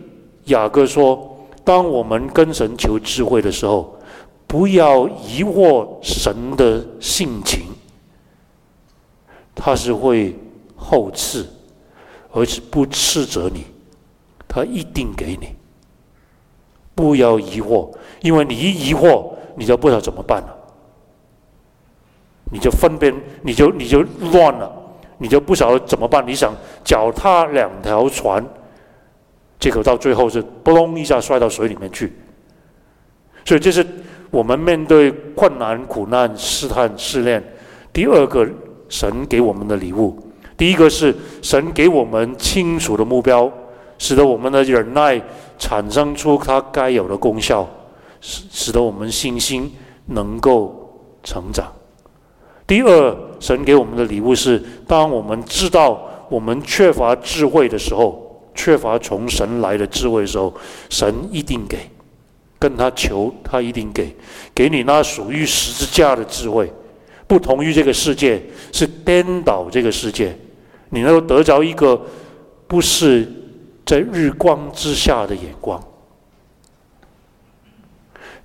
[0.47, 3.97] 雅各说：当我们跟神求智慧的时候，
[4.49, 7.61] 不要疑惑神的性情，
[9.55, 10.37] 他是会
[10.75, 11.47] 厚赐，
[12.33, 13.64] 而且不斥责你。
[14.49, 15.55] 他一定给你，
[16.97, 17.88] 不要疑惑，
[18.21, 20.57] 因为你一疑惑，你就不知道怎么办了，
[22.53, 23.12] 你就分辨，
[23.43, 24.71] 你就你就乱了，
[25.17, 26.23] 你就不晓得怎么办。
[26.27, 26.53] 你想
[26.85, 28.45] 脚踏两条船，
[29.59, 32.12] 结果到最后是“嘣”一下摔到水里面去。
[33.45, 33.85] 所以这是
[34.31, 37.43] 我们面对困难、苦难、试探、试炼，
[37.93, 38.47] 第二个
[38.88, 40.17] 神给我们的礼物。
[40.57, 43.51] 第一个是神给我们清楚的目标。
[43.99, 45.21] 使得我们的忍耐
[45.61, 47.65] 产生出它该有的功效，
[48.21, 49.73] 使使得我们信心
[50.07, 50.75] 能够
[51.23, 51.73] 成长。
[52.73, 54.59] 第二，神给我们的礼物是：
[54.89, 60.55] 当我们知道我们缺乏智慧的时候，缺乏从神来的智慧的时候，
[60.89, 61.77] 神一定给，
[62.59, 64.17] 跟他求，他一定给，
[64.55, 66.73] 给你那属于十字架的智慧，
[67.27, 70.35] 不同于这个世界，是颠倒这个世界，
[70.89, 72.01] 你能够得着一个
[72.67, 73.31] 不是。
[73.85, 75.83] 在日光之下的眼光。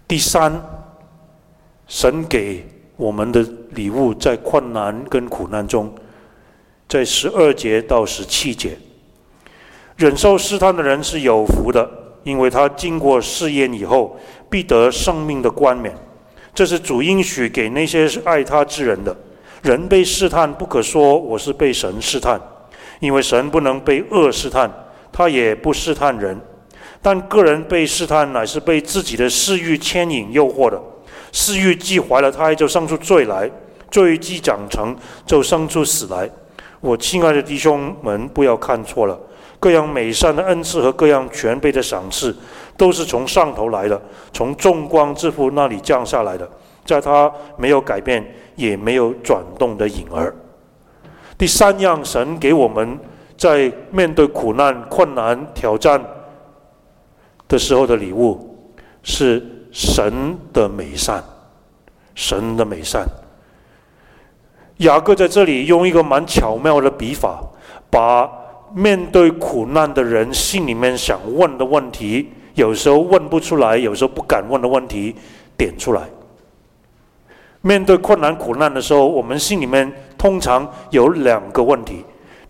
[0.06, 0.62] 第三，
[1.88, 5.94] 神给我们的礼物，在困难跟苦难中，
[6.90, 8.78] 在十二节到十七节，
[9.96, 11.88] 忍受试探的人是有福的，
[12.24, 15.96] 因为他经过试验以后，必得生命的冠冕。
[16.56, 19.16] 这是主应许给那些爱他之人的。
[19.62, 22.42] 人被试探，不可说我是被神试探，
[23.00, 24.72] 因为神不能被恶试探。
[25.12, 26.40] 他也不试探人，
[27.02, 30.82] 但个人被试探，乃是被自己的私欲牵引诱惑的。
[31.38, 33.48] 私欲既怀了胎，就生出罪来；
[33.92, 36.28] 罪既长成，就生出死来。
[36.82, 39.16] 我亲爱的弟兄们，不要看错了，
[39.60, 42.36] 各样美善的恩赐和各样全备的赏赐，
[42.76, 44.02] 都是从上头来的，
[44.34, 46.50] 从众光之父那里降下来的，
[46.84, 50.36] 在他没有改变也没有转动的影儿。
[51.38, 52.98] 第三样，神给我们
[53.38, 56.04] 在面对苦难、困难、挑战
[57.48, 58.74] 的时候的礼物，
[59.04, 61.24] 是神的美善。
[62.16, 63.08] 神的美善。
[64.78, 67.44] 雅各在这里用一个蛮巧妙的笔法，
[67.92, 68.28] 把
[68.74, 75.16] 面对苦难的人心里面想问的问题，有时候问不出来，有时候不敢问的问题
[75.56, 76.02] 点出来。
[77.62, 82.04] 面对困难苦难的时候，我们心里面通常有两个问题。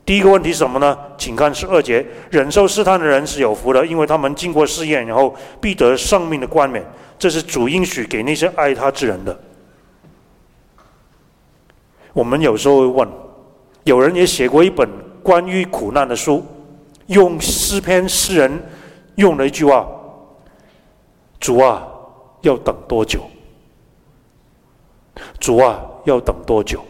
[0.06, 0.98] 第一个问题是什么呢？
[1.18, 6.82] 请看十二节：忍受试探的人是有福的，因为他们经过试验，然后必得生命的冠冕。
[7.19, 9.38] 这是主应许给那些爱他之人的。
[12.13, 13.10] 我们有时候会问，
[13.84, 14.89] 有人也写过一本
[15.21, 16.43] 关于苦难的书，
[17.08, 18.63] 用诗篇诗人
[19.15, 19.88] 用了一句话
[21.39, 21.88] ：“主啊，
[22.41, 23.21] 要等多久？
[25.39, 26.84] 主啊，要等多久？”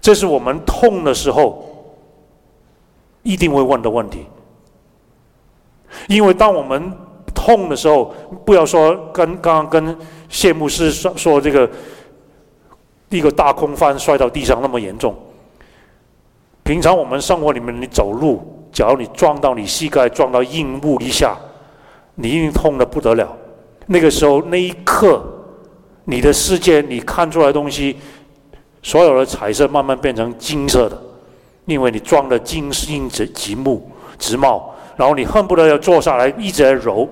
[0.00, 1.66] 这是我们痛的时候
[3.22, 4.24] 一定会问的问题。
[6.08, 6.92] 因为当我们
[7.46, 8.12] 痛的时候，
[8.44, 9.96] 不要说跟刚刚跟
[10.28, 11.70] 谢牧师说说这个。
[13.08, 15.14] 一个大空翻摔到地上那么严重。
[16.64, 21.38] 平常我们生活里面，你走路，假如你撞到你膝盖，撞到硬物一下，
[22.16, 23.34] 你一定痛得不得了。
[23.86, 25.24] 那个时候，那一刻，
[26.06, 27.96] 你的世界，你看出来东西，
[28.82, 31.00] 所有的彩色慢慢变成金色的，
[31.64, 37.08] 因为你撞的金星直直木直冒，然后你恨不得要坐下来一直在揉，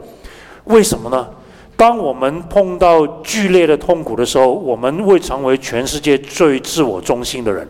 [0.65, 1.29] 为什么呢？
[1.77, 7.69] 当我们碰到剧烈的痛苦的时候，我们会成为全世界最自我中心的人。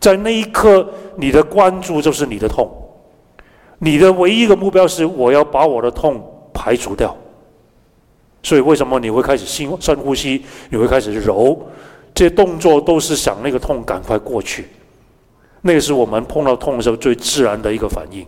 [0.00, 2.68] 在那一刻，你的关注就是你的痛，
[3.78, 6.20] 你的唯一的目标是我要把我的痛
[6.52, 7.16] 排除掉。
[8.42, 10.44] 所以，为什么你会开始深深呼吸？
[10.70, 11.58] 你会开始揉？
[12.12, 14.66] 这些动作都是想那个痛赶快过去。
[15.62, 18.26] 那个是我们碰到痛的时候最自然的一个反应。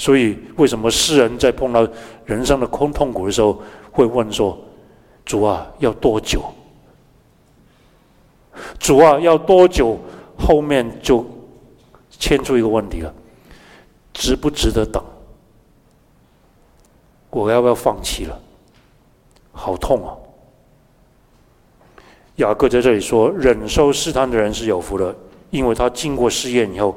[0.00, 1.84] 所以，为什么诗人在碰到
[2.24, 4.56] 人生的空痛苦的时候，会问说
[5.26, 6.40] ：“主啊，要多久？”
[8.78, 9.98] 主啊，要多久？
[10.38, 11.26] 后面就
[12.10, 13.12] 牵出一个问题了：
[14.14, 15.02] 值不值得等？
[17.30, 18.40] 我要不要放弃了？
[19.50, 20.14] 好痛啊！
[22.36, 25.12] 雅各在这里说：“忍受试探的人是有福的，
[25.50, 26.96] 因为他经过试验以后。”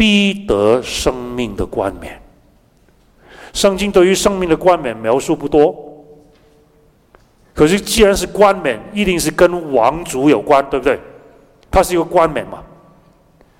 [0.00, 2.18] 必得生命的冠冕。
[3.52, 5.76] 圣经对于生命的冠冕描述不多，
[7.52, 10.98] 可是既然是冠冕，一定是跟王族有关，对不对？
[11.70, 12.62] 它是一个冠冕嘛，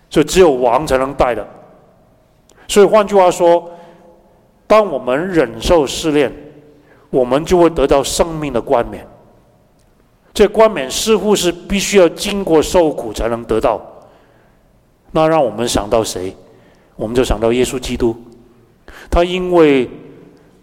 [0.08, 1.46] 所以只有王才能戴的。
[2.66, 3.70] 所以换句话说，
[4.66, 6.32] 当我们忍受试炼，
[7.10, 9.06] 我们就会得到生命的冠冕。
[10.32, 13.78] 这冠冕似乎是必须要经过受苦才能得到。
[15.12, 16.34] 那让我们想到谁？
[16.96, 18.14] 我们就想到耶稣基督。
[19.10, 19.88] 他因为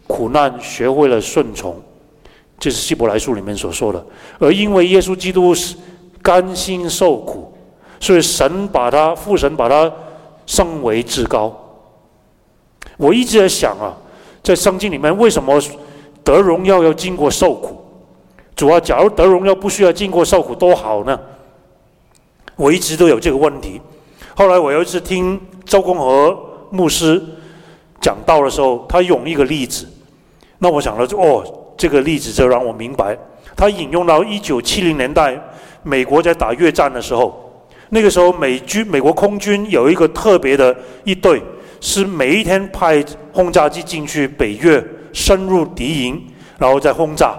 [0.06, 1.76] 苦难学会了顺从，
[2.60, 4.06] 这是希伯来书里面所说的。
[4.40, 5.76] 而因为耶稣基督是
[6.22, 7.52] 甘心受苦，
[8.00, 9.92] 所以神把他父神把他
[10.46, 11.54] 升为至高。
[12.96, 13.98] 我一直在想啊，
[14.42, 15.62] 在圣经里面为什么
[16.24, 17.82] 得荣耀要经过受苦？
[18.56, 21.20] 主要假如得荣耀不需要经过受苦，多好呢？
[22.56, 23.82] 我一直都有这个问题。
[24.38, 26.38] 后来我有一次听周公和
[26.70, 27.20] 牧师
[28.00, 29.88] 讲道的时候，他用一个例子，
[30.60, 31.44] 那我想到就哦，
[31.76, 33.18] 这个例子就让我明白。
[33.56, 35.36] 他引用到一九七零年代
[35.82, 41.42] 美国在打越战的时候，那个时候美军美国空军有一个特别的一队，
[41.82, 46.24] 是每一天派轰炸机进去北越深入敌营，
[46.60, 47.36] 然后再轰炸，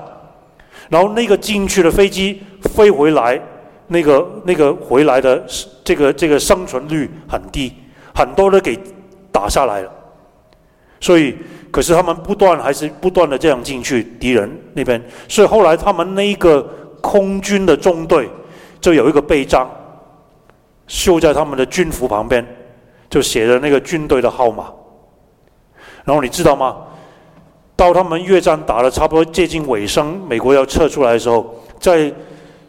[0.88, 3.40] 然后那个进去的飞机飞回来。
[3.88, 5.44] 那个那个回来的
[5.82, 7.72] 这个这个生存率很低，
[8.14, 8.78] 很多都给
[9.32, 9.90] 打下来了。
[11.00, 11.36] 所以，
[11.70, 15.02] 可是他们不断还是不断的这样进去敌人那边。
[15.28, 16.62] 所以后来他们那一个
[17.00, 18.28] 空军的中队
[18.80, 19.70] 就有一个臂章，
[20.86, 22.44] 绣在他们的军服旁边，
[23.08, 24.64] 就写着那个军队的号码。
[26.04, 26.76] 然后你知道吗？
[27.76, 32.12] 到他们越战打了差不多接近尾声，美国要撤出来的时候，在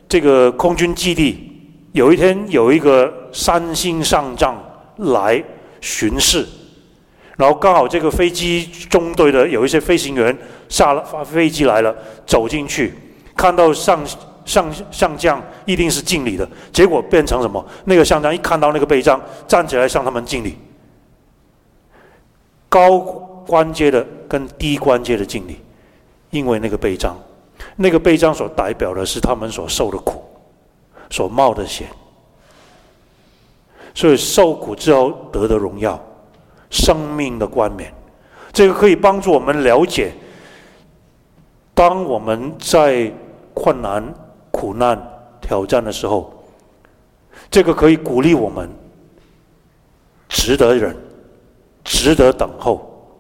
[0.10, 1.38] 这个空军基地，
[1.92, 4.60] 有一天有一个三星上将
[4.98, 5.42] 来
[5.80, 6.44] 巡视，
[7.38, 10.36] 然后刚好这个飞机中队的有一些飞行员
[10.68, 11.96] 下了发飞机来了，
[12.26, 12.92] 走进去，
[13.36, 14.04] 看到上
[14.46, 17.64] 上上将一定是敬礼的，结果变成什么？
[17.86, 20.58] 那个上将一看到那个徽章，站起来向他们敬礼。
[22.68, 25.60] 高官阶的跟低官阶的敬礼，
[26.32, 27.16] 因为那个徽章，
[27.82, 30.22] 那个徽章所代表的是他们所受的苦，
[31.10, 31.88] 所冒的险。
[33.96, 35.98] 所以受苦之后得的荣耀，
[36.70, 37.94] 生命的冠冕，
[38.52, 40.12] 这个可以帮助我们了解，
[41.74, 43.10] 当我们在
[43.54, 44.14] 困难、
[44.52, 45.02] 苦难、
[45.40, 46.34] 挑战的时候，
[47.50, 48.70] 这个可以鼓励我们，
[50.28, 50.98] 值得忍，
[51.86, 53.18] 值得等候，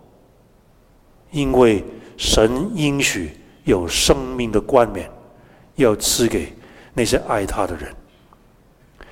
[1.31, 1.81] 因为
[2.17, 3.38] 神应许
[3.69, 5.09] 有生命的冠冕，
[5.75, 6.51] 要赐给
[6.93, 7.93] 那些爱他的人。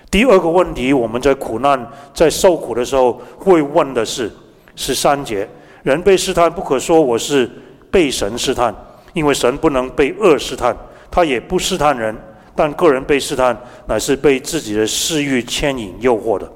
[0.10, 4.32] 第二个问题，我们在苦难、在受苦的时候会问的是：
[4.76, 5.48] 十三节，
[5.84, 7.50] 人被试探，不可说我是
[7.92, 8.74] 被神试探，
[9.14, 10.76] 因为神不能被恶试探，
[11.12, 12.16] 他也不试探人。
[12.56, 13.56] 但个人被试探，
[13.86, 16.52] 乃是被自己的私欲牵引、诱惑的。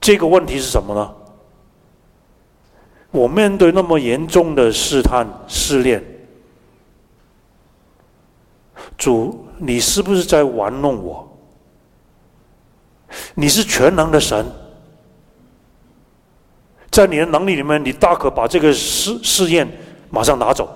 [0.00, 1.14] 这个问题是什么呢？
[3.12, 6.02] 我面对那么严重的试探、试炼，
[8.96, 11.28] 主，你是不是在玩弄我？
[13.34, 14.46] 你是全能的神，
[16.90, 19.70] 在你的能力里面，你大可把这个试试验
[20.08, 20.74] 马上拿走。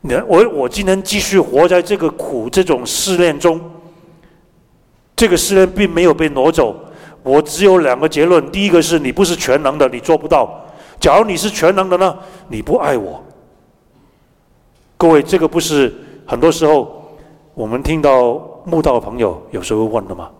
[0.00, 3.60] 你我我今天继续活在这个苦这种试炼中，
[5.14, 6.74] 这个试炼并没有被挪走。
[7.22, 10.46] 我只有两个结论：第一个是你不是全能的，你做不到；
[10.98, 12.16] 假如你是全能的呢，
[12.48, 13.22] 你不爱我。
[14.96, 15.94] 各位，这个不是
[16.26, 17.04] 很多时候
[17.54, 20.30] 我们听到慕道的朋友有时候问的吗？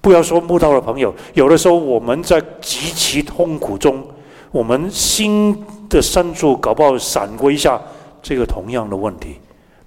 [0.00, 4.06] 不要说慕道的朋友，有的时候我们在极其痛苦中，
[4.50, 7.80] 我们心的深处搞不好闪过一下
[8.22, 9.40] 这个同样的问题，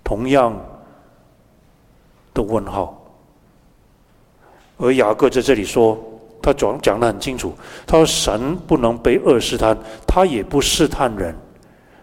[0.03, 0.55] 同样
[2.33, 2.99] 的问号。
[4.77, 5.97] 而雅各在这里说，
[6.41, 7.53] 他讲讲得很清楚，
[7.85, 11.35] 他说神不能被恶试探，他也不试探人。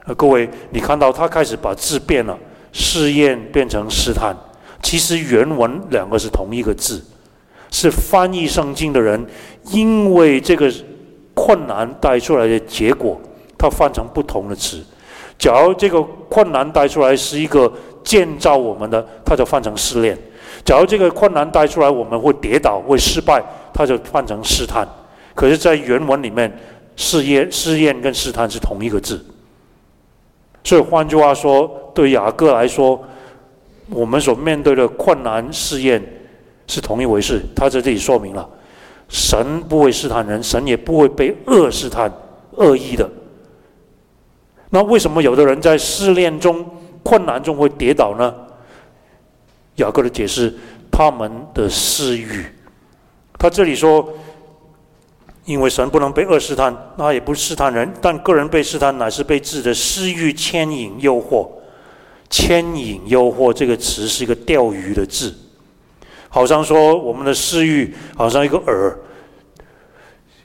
[0.07, 2.39] 呃，各位，你看到他开始把字变了，
[2.73, 4.37] 试验变成试探，
[4.83, 7.03] 其实原文两个是同一个字。
[7.71, 9.27] 是翻译圣经的人，
[9.73, 10.73] 因为这个
[11.35, 13.21] 困难带出来的结果，
[13.59, 14.81] 他翻成不同的词。
[15.37, 17.73] 假如这个困难带出来是一个
[18.05, 20.17] 建造我们的，他就翻成试炼；
[20.63, 23.43] 假如这个困难带出来我们会跌倒、会失败，
[23.73, 24.87] 他就换成试探。
[25.35, 26.55] 可是，在原文里面，
[26.97, 29.25] 试验、试验跟试探是同一个字。
[30.63, 33.03] 所以换句话说，对雅各来说，
[33.91, 36.03] 我们所面对的困难试验。
[36.67, 38.49] 是同一回事，他在这里说明了，
[39.11, 42.11] 神不会试探人，神也不会被恶试探、
[42.53, 43.07] 恶意的。
[44.71, 46.65] 那为什么有的人在试炼中、
[47.03, 48.35] 困难中会跌倒呢？
[49.77, 50.55] 雅各的解释，
[50.91, 52.45] 他们的私欲。
[53.39, 54.09] 他这里说，
[55.45, 61.49] 因为神不能被恶试探，那也不试探人，但个人被试探，乃是被自己的私欲牵引、诱惑。
[62.31, 65.33] 牵引、诱惑这个词是一个钓鱼的字。
[66.29, 68.95] 好像说我们的私欲，好像一个饵，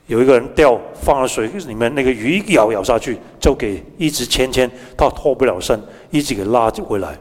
[0.07, 7.17] 有一个人钓放了水里面，那个鱼一咬咬下去，就给一直牵牵，他脱不了身，一直给拉回来。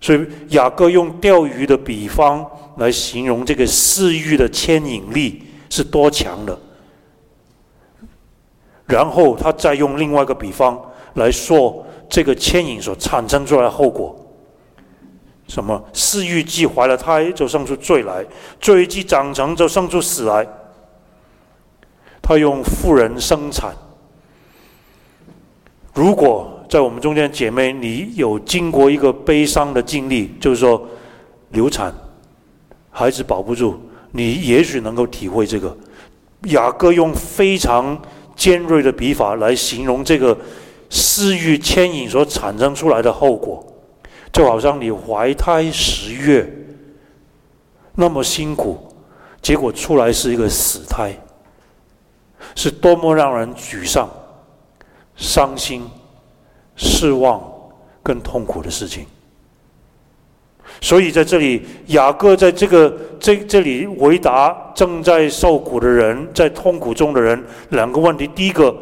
[0.00, 2.44] 所以雅各用钓鱼的比方
[2.76, 6.58] 来形容这个私欲的牵引力是多强的，
[8.86, 10.80] 然后他再用另外一个比方
[11.14, 14.14] 来说这个牵引所产生出来的后果。
[15.48, 15.82] 什么？
[15.94, 18.22] 私欲既怀了胎，就生出罪来；
[18.60, 20.46] 罪既长成，就生出死来。
[22.20, 23.74] 他用妇人生产。
[25.94, 30.86] 如果在我们中间姐妹，你有经过一个悲伤的经历，就是说
[31.50, 31.92] 流产，
[32.90, 33.80] 孩子保不住，
[34.12, 35.76] 你也许能够体会这个。
[36.48, 38.00] 雅各用非常
[38.36, 40.38] 尖锐的笔法来形容这个
[40.90, 43.64] 私欲牵引所产生出来的后果。
[44.30, 46.48] 就好像你怀胎十月，
[47.94, 48.78] 那么辛苦，
[49.40, 51.18] 结果出来是一个死胎，
[52.54, 54.08] 是多么让人沮丧、
[55.16, 55.82] 伤心、
[56.78, 57.42] 失望
[58.02, 59.04] 跟痛苦的事情。
[60.80, 68.74] 所以在这里，雅各在这个这这里回答正在受苦的人，在痛苦中的人两个问题：第一个。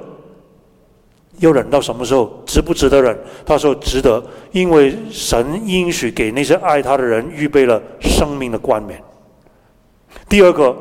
[1.38, 2.42] 要忍到什么时候？
[2.46, 3.14] 值不值得忍？
[3.44, 8.98] 他说值得，因为神应许给那些爱他的人预备了生命的冠冕。
[10.30, 10.74] 第二个，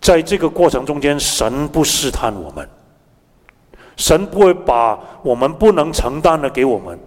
[0.00, 2.68] 在这个过程中间，神不试探我们，
[3.96, 6.98] 神不会把我们不能承担的给我们。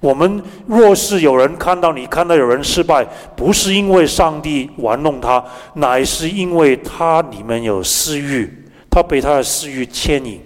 [0.00, 3.02] 我们若是有人看到你看到有人失败，
[3.34, 5.42] 不是因为上帝玩弄他，
[5.76, 10.38] 乃是因为他里面有私欲，他被他的私欲牵引，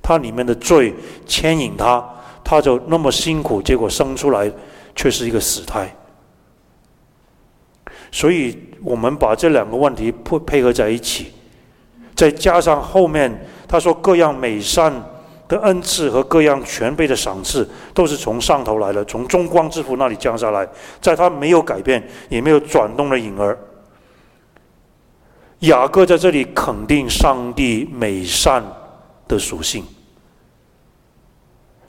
[0.00, 0.94] 他里面的罪
[1.26, 2.02] 牵引他，
[2.42, 4.50] 他就那么辛苦，结果生出来
[4.96, 5.94] 却是一个死胎。
[8.10, 11.32] 所以我们把这两个问题配配合在一起，
[12.14, 14.90] 再加上后面他说各样美善。
[15.52, 20.66] 的恩赐和各样全备的赏赐，都是从上头来的，从中光之父那里降下来，
[20.98, 23.58] 在他没有改变也没有转动的影儿。
[25.58, 28.64] 雅各在这里肯定上帝美善
[29.28, 29.84] 的属性，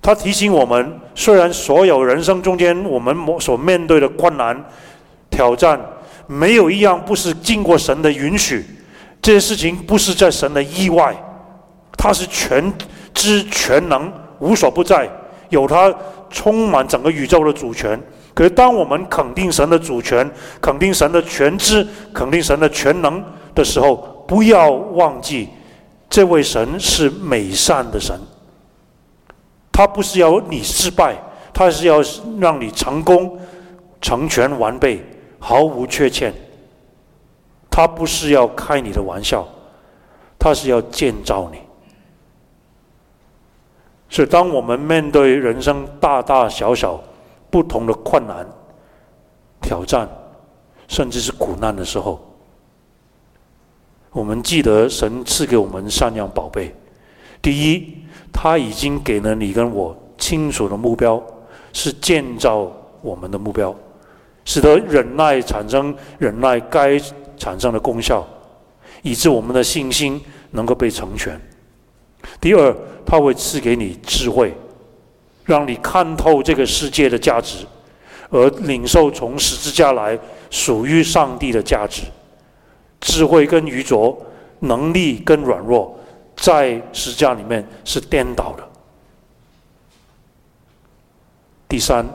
[0.01, 4.61] 他提醒我们：虽然所有人生中间我们所面对的困难、
[5.29, 5.79] 挑战，
[6.27, 8.65] 没有一样不是经过神的允许，
[9.21, 11.15] 这些事情不是在神的意外，
[11.97, 12.69] 他是全。
[13.13, 15.09] 知全能，无所不在，
[15.49, 15.93] 有他
[16.29, 17.99] 充满整个宇宙的主权。
[18.33, 23.95] 可是，当我们肯定神的主权，肯定神的全知，肯定神的全能的时候，
[24.27, 25.49] 不要忘记，
[26.09, 28.19] 这位神是美善的神。
[29.71, 31.15] 他不是要你失败，
[31.53, 32.01] 他是要
[32.39, 33.39] 让你成功、
[34.01, 35.03] 成全、完备、
[35.39, 36.33] 毫无缺欠。
[37.69, 39.47] 他不是要开你的玩笑，
[40.37, 41.59] 他是要建造你。
[44.13, 47.01] 所以，当我们面对人生大大小小
[47.49, 48.47] 不同的困难、
[49.59, 50.07] 挑战，
[50.87, 52.23] 甚至是苦难的时候，
[54.11, 56.71] 我们记得神赐给我们三样宝贝。
[57.41, 61.19] 第一，他已经给了你跟我清楚的目标，
[61.73, 63.75] 是建造我们的目标，
[64.45, 66.99] 使得忍耐产生忍耐该
[67.35, 68.23] 产生的功效，
[69.01, 71.41] 以致我们的信心能够被成全。
[72.39, 74.53] 第二，他会赐给你智慧，
[75.45, 77.65] 让你看透这个世界的价值，
[78.29, 80.17] 而领受从十字架来
[80.49, 82.03] 属于上帝的价值。
[82.99, 84.17] 智慧跟愚拙，
[84.59, 85.99] 能力跟软弱，
[86.37, 88.67] 在十字架里面是颠倒的。
[91.67, 92.05] 第三，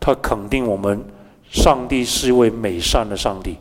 [0.00, 1.04] 他肯定我们，
[1.50, 3.56] 上帝是一位美善的上帝，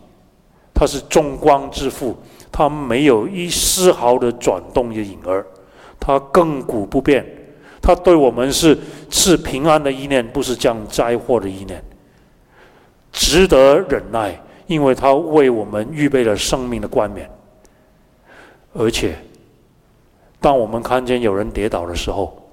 [0.73, 2.17] 他是众光之父，
[2.51, 5.45] 他没有一丝毫的转动的影儿。
[5.99, 7.25] 他亘古不变，
[7.81, 8.77] 他对我们是
[9.09, 11.83] 赐平安的意念，不是降灾祸的意念，
[13.11, 17.29] 值得忍耐，因为他为我们预备了生命的冠冕。
[18.73, 19.17] 而且，
[20.39, 22.49] 当我们看见有人跌倒的时候，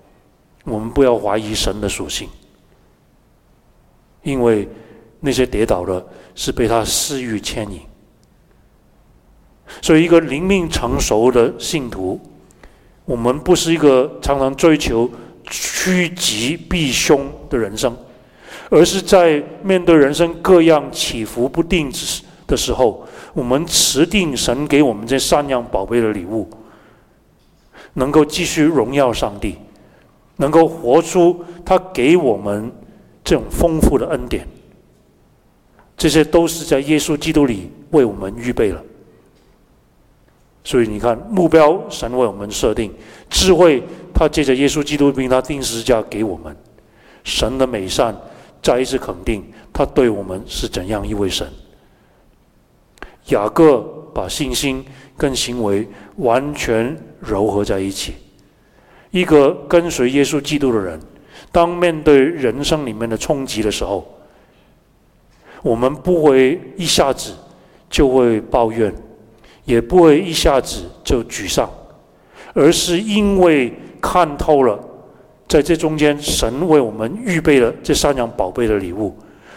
[0.64, 2.28] 我们不要怀疑神的属性，
[4.22, 4.68] 因为
[5.20, 7.80] 那些跌倒的是被他私欲牵引。
[9.80, 12.20] 所以，一个灵命成熟的信徒。
[13.06, 15.08] 我们不是一个常常追求
[15.44, 17.96] 趋吉避凶的人生，
[18.68, 21.90] 而是在面对人生各样起伏不定
[22.46, 26.50] 的时候，我们持定神给我们这三样宝贝的礼物，
[27.94, 29.56] 能够继续荣耀上帝，
[30.36, 32.72] 能够活出他给我们
[33.22, 34.44] 这种丰富的恩典，
[35.96, 38.82] 这些都是在耶稣基督里为我们预备了。
[40.66, 42.92] 所以你看，目标神为我们设定，
[43.30, 43.80] 智慧
[44.12, 46.56] 他借着耶稣基督并他定时价给我们，
[47.22, 48.12] 神的美善
[48.60, 51.46] 再一次肯定他对我们是怎样一位神。
[53.26, 53.78] 雅各
[54.12, 54.84] 把信心
[55.16, 55.86] 跟行为
[56.16, 58.14] 完全糅合在一起，
[59.12, 61.00] 一个跟随耶稣基督的人，
[61.52, 64.04] 当面对人生里面的冲击的时候，
[65.62, 67.34] 我们不会一下子
[67.88, 68.92] 就会抱怨。
[69.66, 71.68] 也不会一下子就沮丧，
[72.54, 74.78] 而是因为看透了，
[75.48, 79.14] 在这中间，神为我们预备了这三样宝贝的礼物，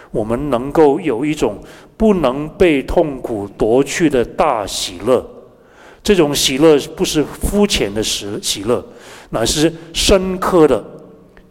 [0.10, 1.60] 我们能够有一种
[1.96, 5.24] 不能被痛苦夺去的大喜乐。
[6.02, 8.84] 这种喜乐不是肤浅的喜喜乐，
[9.30, 10.84] 乃是深刻的，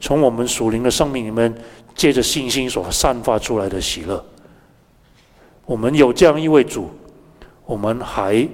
[0.01, 1.55] 从我们属灵的生命里面
[1.95, 4.25] 借着信心所散发出来的喜乐。
[5.65, 6.91] 我们有这样一位主。
[7.69, 8.49] 我们还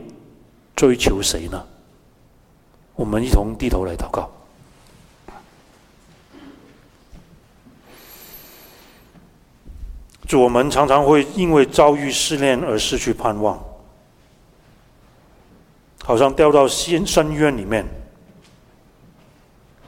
[0.74, 1.64] 追求谁呢？
[2.96, 4.28] 我们一同低头来祷告。
[10.26, 13.62] 主，我们常常会因为遭遇试炼而失去盼望，
[16.02, 17.86] 好像掉到深深渊里面。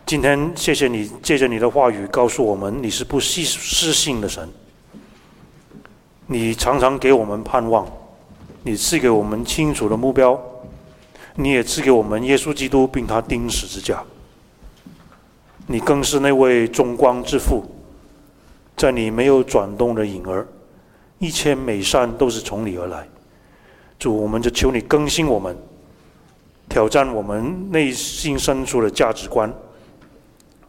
[0.07, 4.49] 今天，谢谢你借着你的话语告诉我们，你是不失失信的神，
[6.29, 7.85] 你常常给我们盼望。
[8.67, 10.37] 你赐给我们清楚的目标，
[11.37, 14.03] 你也赐给我们耶稣基督，并他钉十字架。
[15.69, 17.65] 你更是那位中光之父，
[18.77, 20.49] 在你没有转动的影儿，
[21.21, 23.07] 一切美善都是从你而来。
[24.01, 25.57] 主，我们就求你更新我们，
[26.69, 29.49] 挑战我们内心深处的价值观，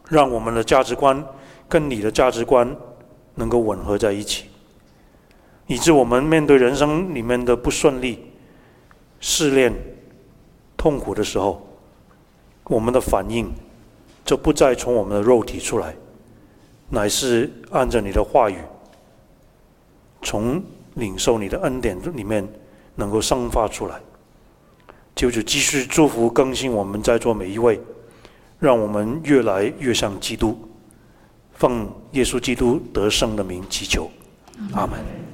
[0.08, 1.20] 让我们的价值观
[1.68, 2.72] 跟你的价值观
[3.34, 4.44] 能够吻合在一起，
[5.68, 8.18] 以致我们面对人生里面的不顺利、
[9.20, 9.72] 试炼、
[10.76, 11.64] 痛苦的时候，
[12.64, 13.48] 我们的反应
[14.24, 15.94] 就不再从我们的肉体出来，
[16.88, 18.56] 乃是按着你的话语，
[20.22, 20.62] 从
[20.94, 22.48] 领受你的恩典里面
[22.96, 24.00] 能够生发出来。
[25.14, 27.78] 求主继续祝福更新我们在座每一位，
[28.58, 30.58] 让我们越来越像基督。
[31.52, 34.08] 奉耶稣基督得胜的名祈求，
[34.72, 35.27] 阿门。